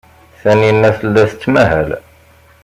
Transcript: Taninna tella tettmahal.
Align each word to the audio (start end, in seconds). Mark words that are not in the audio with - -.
Taninna 0.41 0.89
tella 0.99 1.23
tettmahal. 1.31 1.89